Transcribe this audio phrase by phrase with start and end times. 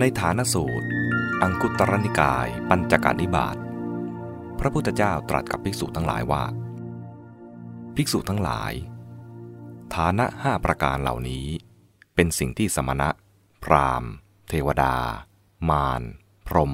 [0.00, 0.86] ในฐานสูตร
[1.42, 3.56] อังคุตรนิกาย ปัญจการนิบาต
[4.58, 6.44] พระพุทธเจ้าตรัสกับภิกษุทั้งหลายว่า
[7.94, 8.72] ภิกษุทั้งหลาย
[9.94, 11.46] ฐานะห้าประการเหล่านี้
[12.14, 13.08] เป็นสิ่งที่สมณะ
[13.64, 14.10] พราหมณ์
[14.48, 14.94] เทวดา
[15.70, 16.02] มาร
[16.46, 16.72] พรหม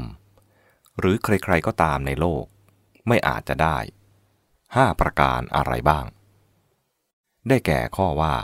[0.98, 2.44] หรือใครๆก็ตามในโลก
[3.08, 3.78] ไม่อาจจะได้
[4.74, 6.06] ห้าประการอะไรบ้าง
[7.48, 8.34] ได้แก่ข้อว่า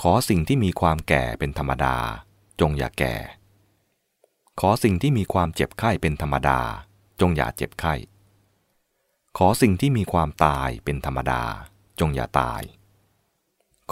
[0.00, 1.96] ขอสิ่งที่มีความแก่เป็นธรรมดา
[2.60, 3.16] จงอย่าแก่
[4.60, 6.60] ขอสิ่งที่มีความเจ็บไข้เป็นธรรมดา
[7.20, 7.94] จงอย่าเจ็บไข้
[9.38, 11.42] ขอสิ่งที่มีความตายเป็นธรรมดา
[12.00, 12.62] จงอย่าตาย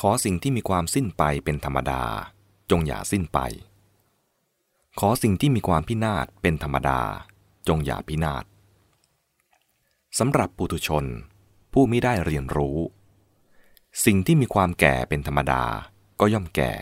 [0.01, 2.03] ขอสิ่งที่มีความสิ้นไปเป็นธรรมดา
[2.71, 3.39] จงอย่าสิ้นไป
[5.01, 7.01] ขอสิ่งที่มีความพินาศเป็นธรรมดา
[7.69, 8.45] จงอย่าพินาศ
[10.19, 11.05] สำหรับปุถุชน
[11.73, 12.79] ผู้ไม่ได้เรียนรู้
[14.05, 15.63] สิ่งที่มีความแก่เป็นธรรมดา
[16.21, 16.73] ก็ย่อมแก่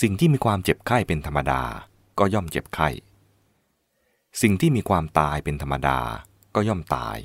[0.00, 1.62] สิ่งที่มีความเจ็บไข้เป็นธรรมดา
[2.18, 2.88] ก็ย่อมเจ็บไข้
[4.42, 5.98] สิ่งที่มีความตายเป็นธรรมดา
[6.54, 7.18] ก็ย่อมตาย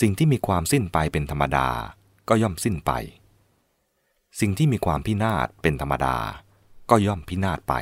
[0.00, 1.68] สิ่งที่มีความสิ้นไปเป็นธรรมดา
[2.28, 2.92] ก็ย่อมสิ้นไป
[4.40, 6.16] สิ่งที่มีความพินาศเป็นธรรมดา
[6.90, 7.74] ก็ย่อมพินาศไป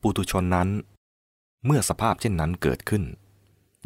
[0.00, 0.68] ปุถุชนนั้น
[1.64, 3.04] เมื่อสภาพเช่นนั้นเกิดขึ้น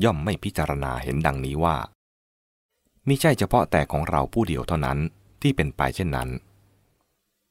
[0.05, 1.77] ย่อมไม่พิจารณาเห็นดังนี้ว่า
[3.06, 4.98] มิใช่เฉพาะแต่ของเราผู้เดียวเท่านั้น
[5.42, 6.28] ที่เป็นไปเช่นนั้น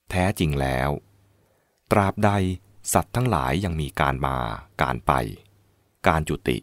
[0.10, 0.90] แท้จริงแล้ว
[1.92, 2.32] ตราบใด
[2.94, 4.38] สัตว์ทั้งหลายยังมีการมา
[4.82, 5.12] การไป
[6.08, 6.58] การจุติ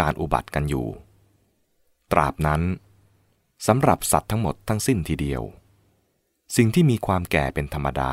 [0.00, 0.88] การอุบัติกันอยู่
[2.12, 2.62] ตราบนั้น
[3.66, 5.42] สำหรับสัตว์ทั้งหมดทั้งสิ้นทีเดียว
[6.56, 8.12] สิ่งที่มีความแก่เป็นธรรมดา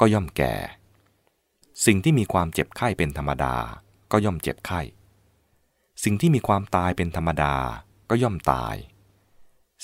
[0.00, 0.54] ก็ย่อมแก่
[1.86, 3.54] สิ่งที่มีความเจ็บไข้เป็นธรรมดา
[4.12, 4.80] ก็ย่อมเจ็บไข้
[6.04, 7.54] สิ่งที่มีความตายเป็นธรรมดา
[8.10, 8.74] ก็ย่อมตาย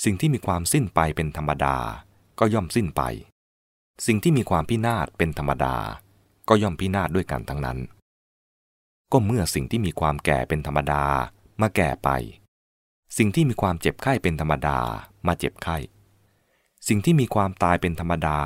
[0.03, 1.77] สิ่งที่มีความสิ้นไปเป็นธรรมดา
[2.39, 3.01] ก็ย่อมสิ้นไป
[4.05, 5.75] สิ่งที่มีความพินาศเป็นธรรมดา
[6.49, 7.79] ก็ย่อมพินาศด้วยกันทั้งนั้น
[9.11, 11.03] ก็เมื่อสิ่งที่มีความแก่เป็นธรรมดา
[11.61, 12.09] มาแก่ไป
[13.17, 14.77] สิ่งที่มีความเจ็บไข้เป็นธรรมดา
[15.27, 15.77] มาเจ็บไข้
[16.87, 18.37] สิ่งที่มีความตายเป็นธรรมดา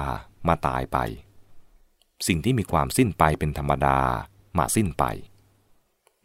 [0.47, 0.97] มาตายไป
[2.28, 3.98] สิ่งที่มีความสิ้นไปเป็นธรรมดา
[4.58, 5.03] มาสิ้นไป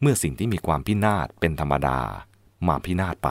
[0.01, 1.99] เมื่อสิ่งที่มีความพินาศเป็นธรรมดา
[2.67, 3.29] มาพินาศไป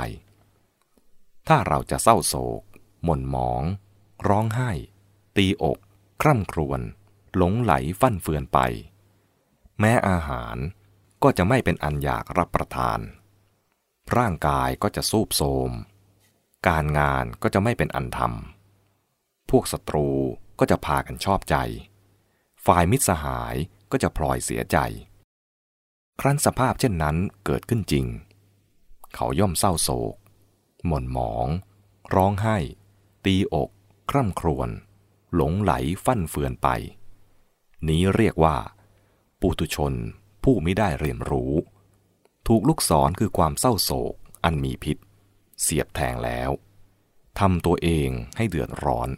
[1.49, 2.63] ถ้าเราจะเศร้าโศก
[3.05, 3.63] หม่นหมอง
[4.29, 4.71] ร้องไห้
[5.37, 5.79] ตีอก
[6.21, 6.81] คร่ำครวญ
[7.37, 8.59] หลงไหลฟั่นเฟือนไป
[9.81, 10.57] แม้อาหาร
[11.23, 12.99] ก็จะไม่เป็นอันอยากรับประทาน
[14.17, 15.71] ร่างกายก็จะสูบโทม
[16.69, 20.09] การงานก็จะไม่เป็นอันทำพวกศัตรู
[20.59, 21.57] ก็จะพากันชอบใจ
[22.67, 23.55] ฝ่ายมิตรสหาย
[23.91, 24.77] ก็จะพลอยเสียใจ
[26.21, 28.07] ครั้นสภาพเช่นนั้นเกิดขึ้นจริง
[29.15, 30.15] เขาย่อมเศร้าโศก
[30.87, 31.49] หม่นหมอง
[32.15, 32.57] ร้องไห้
[33.25, 33.71] ตีอก
[34.11, 34.69] คร่ำครวญ
[35.35, 35.73] หลงไหล
[36.05, 36.69] ฟั่นเฟือนไป
[37.89, 38.57] นี้เรียกว่า
[39.41, 39.93] ปุถุชน
[40.45, 41.53] ผู้ไม่ได้เรียนรู้
[42.49, 44.15] ถูกลูกศรคือความเศร้าโศก
[44.45, 44.97] อันมีพิษ
[45.63, 46.51] เสียบแทงแล้ว
[47.41, 49.11] ทำตัวเองให้เดือดร้อน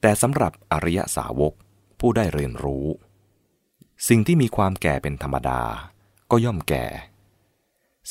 [0.00, 1.52] แต่สำหรับอริยสาวก
[2.00, 2.86] ผู้ได้เรียนรู้
[4.08, 5.60] สิ่งที่มีความแก่เป็นธรรมดา
[6.30, 6.86] ก็ย่อมแก่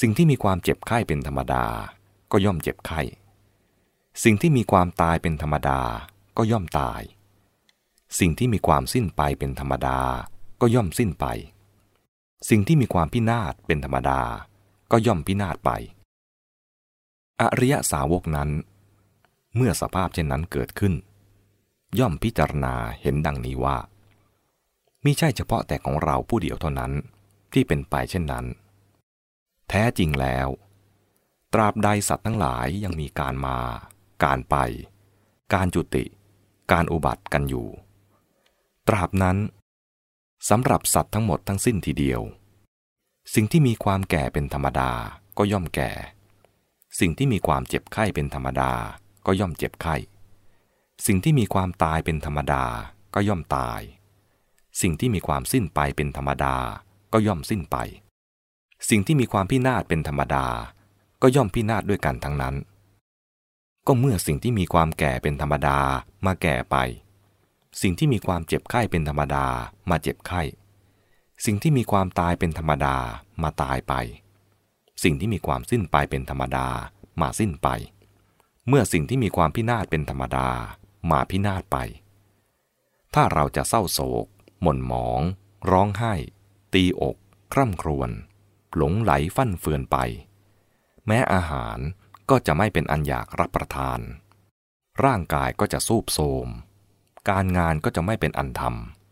[0.01, 1.65] สิ่งที่มีความเจ็บไข้เป็นธรรมดา
[2.31, 3.01] ก็ย่อมเจ็บไข้
[4.23, 5.81] สิ่งที่มีความตายเป็นธรรมดา
[6.37, 7.01] ก็ย่อมตาย
[8.19, 9.99] สิ่งที่มีความสิ้นไปเป็นธรรมดา
[10.61, 11.25] ก็ย่อมสิ้นไป
[12.49, 14.21] สิ่งที่มีความพินาศเป็นธรรมดา
[14.91, 15.71] ก็ย่อมพินาศไป
[17.41, 18.49] อริยสาวกนั้น
[19.55, 20.93] เมื่อสภาพเช่นนั้นเกิดขึ้น
[21.99, 23.77] ย่อมพิจารณาเห็นดังนี้ว่า
[25.03, 26.91] มิใช่เฉพาะแต่ของเราผู้เดียวเท่านั้น
[27.53, 28.45] ที่เป็นไปเช่นนั้น
[29.69, 30.47] แท้จริงแล้ว
[31.53, 33.59] ตราบใดสัตว์ทั้งหลายยังมีการมา
[34.23, 34.55] การไป
[35.53, 36.05] การจุติ
[36.71, 37.67] การอุบัติกันอยู่
[38.87, 39.37] ตราบนั้น
[40.49, 42.21] สำหรับสัตว์ทั้งหมดทั้งสิ้นทีเดียว
[43.33, 44.91] สิ่งที่มีความแก่เป็นธรรมดา
[45.37, 45.91] ก็ย่อมแก่
[46.99, 48.71] สิ่งที่มีความเจ็บไข้เป็นธรรมดา
[49.25, 49.95] ก็ย่อมเจ็บไข้
[51.05, 52.63] สิ่งที่มีความตายเป็นธรรมดา
[53.13, 53.81] ก็ย่อมตาย
[54.81, 56.55] สิ่งที่มีความสิ้นไปเป็นธรรมดา
[57.13, 57.77] ก็ย่อมสิ้นไป
[58.89, 60.45] สิ่งที่มีความพินาศเป็นธรรมดา
[61.21, 62.55] ก็ย่อมพินาศด้วยกันทั้งนั้น
[63.87, 65.79] ก็เมื่อสิ่งที่มีความแก่เป็นธรรมดา
[66.25, 66.77] มาแก่ไป
[67.81, 69.45] สิ่งที่มีความเจ็บไข้เป็นธรรมดา
[69.89, 70.41] มาเจ็บไข้
[71.45, 72.97] สิ่งที่มีความตายเป็นธรรมดา
[73.43, 73.93] มาตายไป
[75.03, 76.67] สิ่งที่มีความสิ้นไปเป็นธรรมดา
[77.21, 77.67] มาสิ้นไป
[78.67, 80.49] เมื่อสิ่งที่มีความพินาศเป็นธรรมดา
[81.11, 81.77] มาพินาศไป
[83.13, 84.25] ถ้าเราจะเศร้าโศก
[84.61, 85.21] หม่นหมอง
[85.71, 86.13] ร้องไห้
[86.73, 87.15] ตีอก
[87.53, 88.09] คร่ำครวญ
[88.75, 89.97] หลงไหลฟั่นเฟือนไป
[91.07, 91.77] แม้อาหาร
[92.29, 93.99] ก็จะไม่เป็นอันอยากรับประทาน
[95.05, 96.47] ร่างกายก็จะสูบโทม
[97.29, 98.61] การงานก็จะไม่เป็นอันท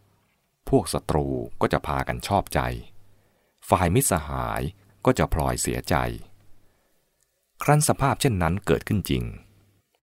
[0.10, 1.28] ำพวกศัตรู
[1.62, 2.60] ก็จะพากันชอบใจ
[3.70, 4.62] ฝ่ายมิตรสหาย
[5.06, 5.96] ก็จะพลอยเสียใจ
[7.64, 9.24] ครั้นสภาพเช่นนั้นเกิดขึ้นจริง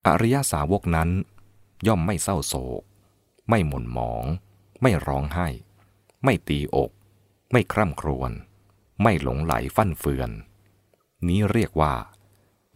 [0.07, 1.09] อริยสาวกนั้น
[1.87, 2.81] ย่อมไม่เศร้าโศก
[3.49, 4.25] ไม่หม่นหมอง
[4.81, 5.47] ไม่ร้องไห้
[6.23, 6.91] ไม่ตีอก
[7.51, 8.31] ไม่คร่ำครวญ
[9.01, 10.29] ไม่หลงไหลฟั่นเฟือน
[11.27, 11.93] นี้เรียกว่า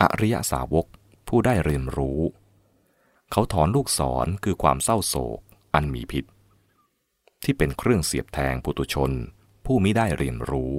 [0.01, 0.85] อริยสาวก
[1.27, 2.19] ผู้ได้เรียนรู้
[3.31, 5.39] เขาถอนลูกศรคือความเศร้าโศก
[5.73, 6.25] อันมีพิษ
[7.43, 9.11] ที่เป็นเครื่องเสียบแทงปุตุชน
[9.65, 10.73] ผู้มิได้เรียนรู้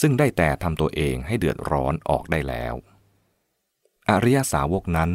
[0.00, 2.74] ซึ่งได้แต่ทำตัวเองให้เดือดร้อนออกได้แล้ว
[4.08, 5.10] อริยสาวกนั้น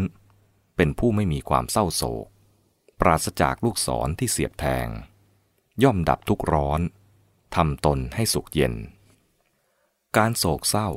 [0.76, 2.26] เป็นผู้ไม่มีความเศร้าโศก
[3.00, 4.88] ปราศจากลูกศรที่เสียบแทง
[5.84, 6.82] ย่อมดับทุกร้อน
[7.56, 8.74] ทำตนให้สุขเย็น
[10.18, 10.90] การโศกเศร้า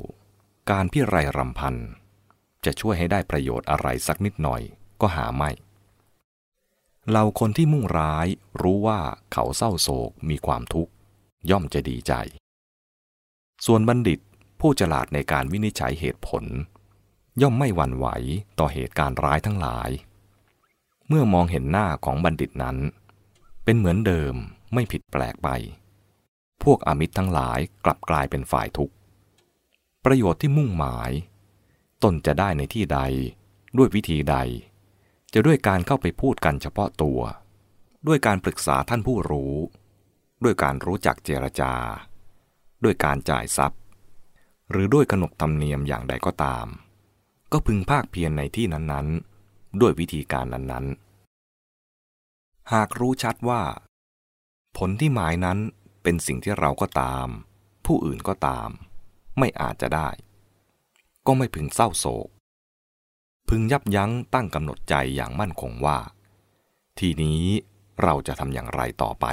[0.71, 1.75] การพิไรรำพัน
[2.65, 4.63] จะช่วยให้ได้ประโยชน์อะไรสักนิดหน่อย
[5.01, 5.51] ก็หาไม่
[7.11, 8.27] เราคนที่มุ่งร้าย
[8.63, 9.01] รู้ว่า
[9.33, 10.93] เขาเศร้าโศกมีความทุกข์
[11.51, 12.13] ย่อมจะดีใจ
[13.67, 14.21] ส่วนบัณฑิต
[14.61, 16.45] ผู้ฉลาดในการวินิจฉัยเหตุผล
[17.43, 18.07] ย่อมไม่หวั่นไหว
[18.59, 19.91] ต่อเหตุการณ์ร้ายทั้งหลาย
[21.09, 22.77] เมื่อมองเห็นหน้าของบัณฑิตนั้น
[23.65, 24.35] เป็นเหมือนเดิม
[24.75, 25.49] ไม่ผิดแปลกไป
[26.63, 28.95] พวกอมิตรทั้งหลายกลับกลายเป็นฝ่ายทุกข์
[30.05, 31.11] ประโยชน์ที่มุ่งหมาย
[32.03, 33.01] ตนจะได้ในที่ใด
[33.77, 34.37] ด้วยวิธีใด
[35.39, 37.21] จะด้วยการเข้าไปพูดกันเฉพาะตัว
[38.07, 39.55] ด้วยการปรึกษาท่านผู้รู้
[40.45, 41.73] ด้วยการรู้จักเจรจา
[42.85, 43.81] ด้วยการจ่ายทรัพย์
[44.71, 46.67] หรือด้วยขนบธรรมเนียมอย่างใดก็ตาม
[47.53, 53.63] ก็พึงภาคเพียรในที่นั้นๆ ด้วยวิธีการนั้นๆ หากรู้ชัดว่า
[54.77, 55.59] ผลที่หมายนั้น
[56.03, 57.27] เป็นสิ่งที่เราก็ตาม
[57.87, 58.69] ผู้อื่นก็ตาม
[59.39, 60.09] ไม่อาจจะได้
[61.27, 62.29] ก็ไม่พึงเศร้าโศก
[63.49, 65.99] พึงยับยั้งตั้งกำหนดใจอย่างมั่นคงว่า
[66.99, 67.43] ทีนี้
[68.03, 69.27] เราจะทำอย่างไรต่อไป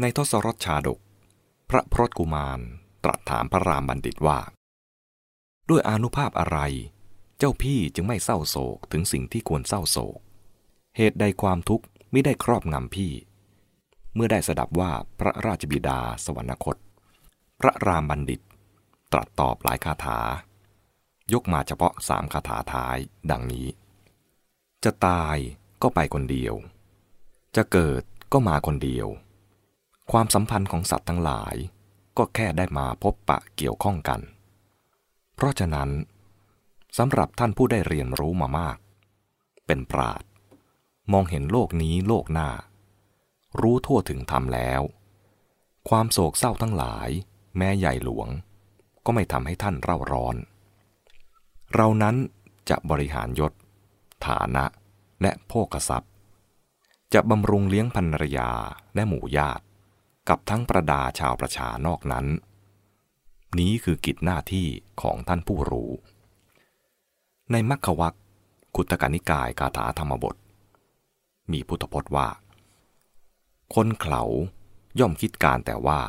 [0.00, 0.98] ในทศรสชาดก
[1.70, 2.60] พระพรตกุมาร
[3.04, 4.38] ตรัสถามพระรามบัณฑิตว่า
[5.68, 6.58] ด้วยอนุภาพอะไร
[7.38, 10.18] เจ้าพี่จึงไม่เศร้าโศกถึงสิ่งที่ควรเศร้าโศก
[10.96, 13.12] เหตุใดความทุกข์ไม่ได้ครอบงำพี่
[14.14, 16.76] เมื่อได้สดับว่าพระราชบิดาสวรรคต
[17.60, 18.40] พระรามบัณฑิต
[19.12, 20.18] ตรัสตอบหลายคาถา
[21.32, 22.96] ยกมาเฉพาะสามคาถาท้าย
[23.30, 23.66] ดังนี้
[24.84, 25.36] จะตาย
[25.82, 26.54] ก็ไปคนเดียว
[27.56, 29.08] จะเกิดก็มาคนเดียว
[30.12, 31.54] ความสัมพันธ์ของสัตว์ทั้งหลาย
[32.18, 34.20] ก็แค่ได้มาพบปะเกี่ยวข้องกัน
[35.34, 35.90] เพราะฉะนั้น
[36.98, 38.78] สำหรับท่านผู้ได้เรียนรู้มามาก
[39.66, 40.22] เป็นปราด
[41.12, 42.50] มองเห็นโลกนี้โลกหน้า
[43.60, 44.82] รู้ทั่วถึงธรรมแล้ว
[45.88, 47.08] ความโศกเศร้าทั้งหลาย
[47.56, 48.28] แม้ใหญ่หลวง
[49.04, 50.36] ก็ไม่ทำให้ท่านเร่าร้อน
[51.74, 52.16] เรานั้น
[52.70, 53.52] จะบริหารยศ
[54.26, 54.64] ฐานะ
[55.22, 56.12] และโภกทรัพย์
[57.14, 58.50] จะบำรุงเลี้ยงภรรยา
[58.94, 59.64] และหมู่ญาติ
[60.28, 62.26] กับทั้งประดาชาวประชานอกนั้น
[63.58, 64.66] นี้คือกิจหน้าที่
[65.02, 65.92] ของท่านผู้รู้
[67.52, 68.14] ในมัคควัก
[68.74, 70.36] คุตกนิกายกาถาธรรมบท
[71.52, 72.28] มีพุทธพจน์ว่า
[73.74, 74.22] คนเขา
[75.00, 76.00] ย่อมคิดการแต่ว่า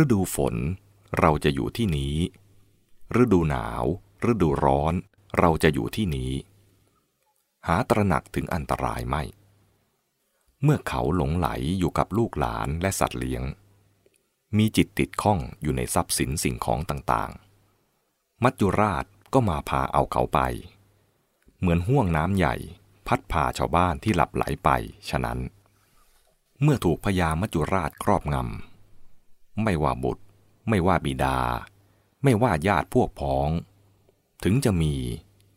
[0.00, 0.54] ฤดูฝน
[1.18, 2.14] เราจะอยู่ที่นี้
[3.22, 3.84] ฤดูหนาว
[4.30, 4.94] ฤดูร้อน
[5.38, 6.32] เราจะอยู่ที่นี้
[7.66, 9.22] หาตระหนักถึงอันตรายไม่
[10.62, 13.42] เมื่อเขาหลงไหลอยู่กับลูกหลานและสัตว์เลี้ยง
[14.56, 19.04] มีจิตติดข้องอยู่ในทรัพย์สินสิ่งของต่างๆ มัจจุราช
[19.34, 20.40] ก็มาพาเอาเขาไป
[21.58, 22.54] เหมือนห่วงน้ำใหญ่
[23.06, 24.68] พัดพาชาวบ้านที่หลับไหลไป
[25.08, 25.38] ฉะนั้น
[26.62, 30.24] เมื่อถูกพญามัจจุราชครอบงำ ไม่ว่าบุตร
[30.68, 31.38] ไม่ว่าบิดา
[32.24, 33.48] ไม่ว่าญาติพวกพ้อง
[34.44, 34.94] ถึงจะมี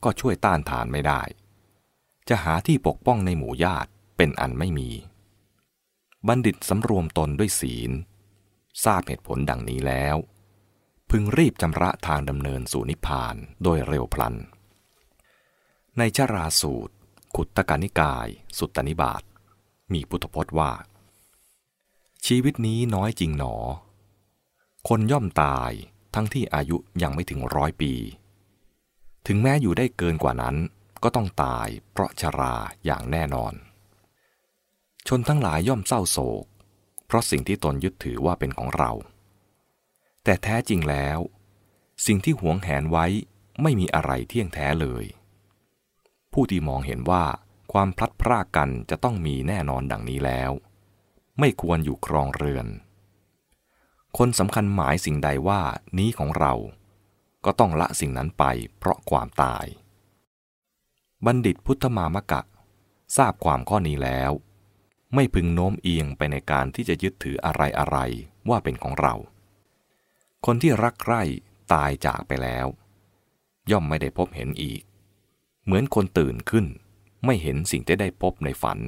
[0.03, 1.21] ก็ช่วยต้านทานไม่ได้
[2.29, 4.89] จะหาที่ปกป้องในหมู่ญาติเป็นอันไม่มี
[6.27, 7.91] บัณฑิตสำรวมตนด้วยศีล
[8.83, 10.17] ทราบเหตุผลดังนี้แล้ว
[11.09, 14.35] พึงรีบจำระทางดำเนินสู่นิพพานโดยเร็วพลัน
[15.97, 16.93] ในชราสูตร
[17.35, 19.23] ขุตตกานิกาย สุตตนิบาต
[19.93, 20.71] มีพุทธพจน์ว่า
[22.25, 23.55] ชีวิตนี้น้อยจริงหนอ
[24.87, 25.71] คนย่อมตาย
[26.15, 27.93] ทั้งที่อายุยังไม่ถึงร้อยปี
[29.27, 30.55] ถึงแม้อยู่ได้เกินกว่านั้น
[31.03, 33.53] ก็ต้องตายเพราะชราอย่างแน่นอน
[35.07, 36.45] ชนทั้งหลายย่อมเศร้าโศก
[37.05, 38.91] เพราะสิ่งที่ตนยึดถือว่าเป็นของเรา
[40.23, 41.19] แต่แท้จริงแล้ว
[42.05, 43.05] สิ่งที่หวงแหนไว้
[43.61, 45.05] ไม่มีอะไรเที่ยงแท้เลย
[46.33, 47.23] ผู้ที่มองเห็นว่า
[47.73, 50.51] ความพลัดพรากกันจะต้องมีแน่นอนดังนี้แล้ว
[51.39, 52.67] ไม่ควรอยู่ครองเรือน
[54.17, 55.61] คนสำคัญหมายสิ่งใดว่า
[55.97, 56.53] นี้ของเรา
[57.45, 58.43] ก็ต้องละสิ่งนั้นไป
[58.79, 59.65] เพราะความตาย
[61.25, 62.41] บัณฑิตพุทธมามกะ
[63.17, 64.31] ทราบความข้อนี้แล้ว
[65.13, 67.97] ไม่พึงโน้มเอียงไปในการที่จะยึดถืออะไรอะไร
[68.50, 69.15] ว่าเป็นของเรา
[70.45, 71.21] คนที่รักใคร่
[71.73, 72.67] ตายจากไปแล้ว
[73.71, 74.81] ย่อมไม่ได้พบเห็นอีก
[75.63, 76.65] เหมือนคนตื่นขึ้น
[77.25, 78.79] ไม่เห็นสิ่งที่ได้พบในฝัน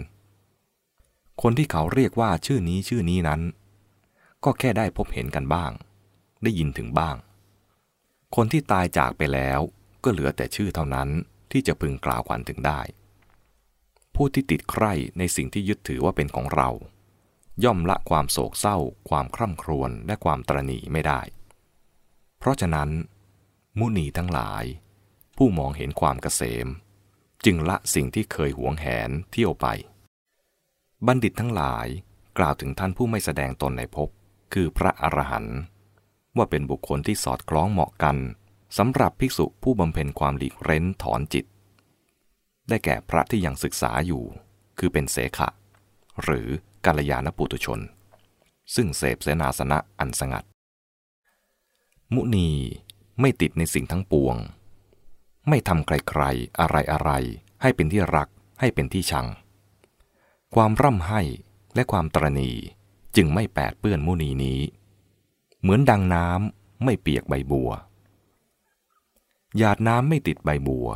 [1.41, 3.41] คนที่เขาเรียกว่าชื่อนี้ชื่อนี้นั้น
[4.43, 5.71] ก็แค่ได้พบเห็นกันบ้าง
[6.43, 7.15] ได้ยินถึงบ้าง
[8.35, 9.59] คนที่ตายจากไปแล้ว
[10.03, 11.09] ก็เหลือแต่ชื่อเท่านั้น
[11.51, 12.81] ที่จะพึงกล่าวขวัญถึงได้
[14.15, 16.69] ผู้ที่ติดใคร่ในสิ่งที่ยึดถือว่าเป็นของเรา
[17.63, 18.77] ย่อมละความโศกเศร้า
[19.09, 21.21] ความคร่ำครวญและความตรณีไม่ได้
[22.39, 22.89] เพราะฉะนั้น
[23.79, 24.63] มุนีทั้งหลาย
[25.37, 26.67] ผู้มองเห็นความเกษม
[27.45, 29.67] จึงละสิ่งที่เคยหวงแหนเที่ยวไป
[31.05, 31.87] บัณฑิตทั้งหลาย
[32.37, 34.09] กล่าวถึงท่านผู้ไม่แสดงตนในภพ
[34.53, 35.59] คือพระอรหันต์
[36.37, 38.17] ว่าเป็นบุคคลที่สอดคล้องเหมาะกัน
[38.77, 41.45] สำหรับภิกษุผู้บำเพ็ญความหลีกเร้นถอนจิต
[42.69, 44.23] ได้แก่พระที่ยังศึกษาอยู่
[44.79, 45.49] คือเป็นเสขะ
[46.23, 46.47] หรือ
[46.85, 47.79] กัลยาณปุตุชน
[48.75, 50.45] ซึ่งเสพเสนาสนะอันสงัด
[52.13, 52.49] มุนี
[53.21, 54.35] ไม่ติดในสิ่งทั้งปวง
[55.49, 57.11] ไม่ทำใครๆอะไรอะไร
[57.61, 58.27] ให้เป็นที่รัก
[58.59, 59.27] ให้เป็นที่ชัง
[60.55, 61.21] ความร่ำให้
[61.75, 62.51] และความตรณี
[63.15, 64.59] จึงไม่แปดเปื้อนมุนีนี้
[65.65, 67.69] เหมือนดังน้ำไม่เปียกใบบัว
[69.57, 70.89] หยาดน้ำไม่ติดใบบัว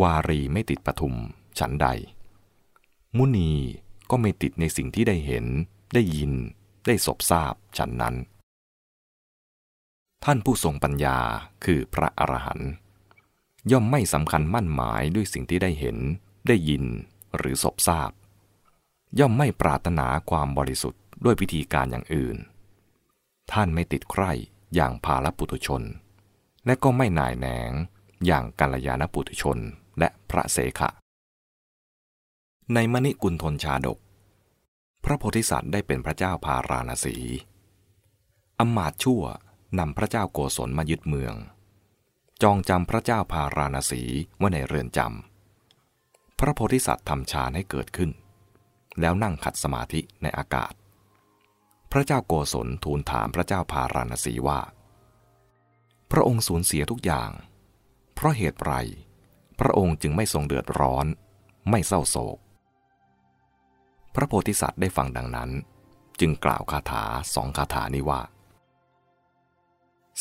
[0.00, 1.14] วารีไม่ติดปทุม
[1.58, 1.86] ฉันใด
[3.16, 3.52] มุนี
[4.10, 5.46] ก็ไม่ติดในสิ่งที่ได้เห็น
[5.94, 6.32] ได้ยิน
[6.86, 8.14] ได้สบทราบฉันนั้น
[10.24, 11.18] ท่านผู้ทรงปัญญา
[11.64, 12.70] คือพระอรหันต์
[13.70, 15.96] ย่อมไม่สำคัญมั่นหมายด้วยสิ่งที่ได้เห็น
[16.48, 16.84] ได้ยิน
[17.36, 18.10] หรือสบทราบ
[19.18, 22.38] ย่อมไม่ปรารถนาความบริสุทธิ์ด้วยพิธีการอย่างอื่น
[23.52, 24.32] ท่านไม่ติดใคร่
[24.74, 25.82] อย่างภาลปุถุชน
[26.66, 27.72] และก็ไม่หน่ายแหนง
[28.26, 29.58] อย่างกัลยาณปุถุชน
[29.98, 30.90] และพระเสขะ
[32.74, 33.98] ในมณิกุลทนชาดก
[35.04, 37.16] พระโพธิสัตว์ได้เป็นพระเจ้าพาราณสี
[38.58, 39.22] อมาตชั่ว
[39.78, 41.34] นำพระเจ้าโกศลมายึดเมือง
[42.42, 44.02] จองจำพระเจ้าพาราณสี
[44.38, 48.10] ไว้ในเรือนจำ พระโพธิสัตว์ทำฌานให้เกิดขึ้น
[49.00, 50.72] แล้วนั่งขัดสมาธิในอากาศ
[51.92, 54.60] พระเจ้าโกศลทูลถามพระเจ้าพาราณสีว่า
[56.10, 57.30] พระองค์สูญเสียทุกอย่าง
[58.14, 58.72] เพราะเหตุไร
[59.60, 61.06] พระองค์จึงไม่ทรงเดือดร้อน
[61.70, 62.38] ไม่เศร้าโศก
[64.14, 65.50] พระโพธิสัตว์ได้ฟังดังนั้น
[66.20, 68.20] จึงกล่าวคาถาสองคาถานี้ว่า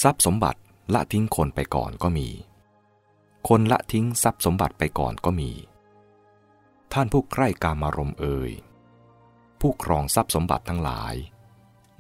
[0.02, 0.60] ทรัพย์สมบัติ
[0.94, 2.28] ละทิ้งคนไปก่อนก็มี
[3.48, 5.52] คนละทิ้งทรัพย์สมบัติไปก่อนก็มี
[6.94, 8.52] ท่านผู้ใกล้กามารมเอ่ย
[9.60, 11.16] ผู้ครองทรัพย์สมบัติทั้งหลาย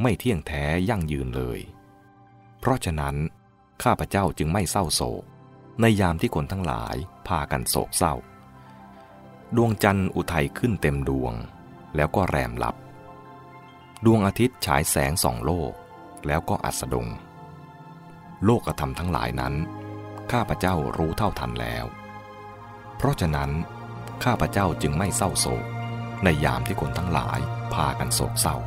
[0.02, 1.60] ไม่เที่ยงแท้ยั่งยืนเลย
[2.60, 3.16] เพราะฉะนั้น
[3.84, 5.24] ข้าพเจ้าจึงไม่เศร้าโศก
[5.82, 6.96] ในยามที่คนทั้งหลาย
[7.28, 8.14] พากันโศกเศร้า
[9.56, 11.34] ดวงจันทร์อุทัยขึ้นเต็มดวง
[11.96, 12.76] แล้วก็แรมลับ
[14.06, 15.74] ดวงอาทิตย์ฉายแสงส่องโลก
[16.28, 17.08] แล้วก็อัสดง
[18.46, 19.54] โลกธรรมทั้งหลายนั้น
[20.32, 21.86] ข้าพเจ้ารู้เท่าทันแล้ว
[22.98, 23.52] เพราะฉะนั้น
[24.24, 25.66] ข้าพเจ้าจึงไม่เศร้าโศก
[26.24, 27.40] ในยามที่คนทั้งหลาย
[27.74, 28.58] พากันโศกเศร้า